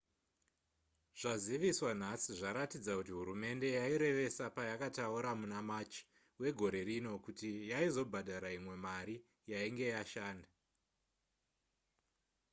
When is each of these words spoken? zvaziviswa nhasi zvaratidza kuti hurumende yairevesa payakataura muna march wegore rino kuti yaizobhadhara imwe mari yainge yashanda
zvaziviswa 1.19 1.91
nhasi 2.01 2.31
zvaratidza 2.39 2.91
kuti 2.97 3.11
hurumende 3.17 3.67
yairevesa 3.77 4.45
payakataura 4.55 5.31
muna 5.39 5.59
march 5.69 5.95
wegore 6.41 6.79
rino 6.87 7.11
kuti 7.25 7.49
yaizobhadhara 7.71 8.49
imwe 8.57 8.75
mari 8.85 9.15
yainge 9.51 9.87
yashanda 9.95 10.49